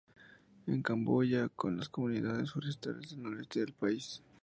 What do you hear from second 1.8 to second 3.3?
comunidades forestales del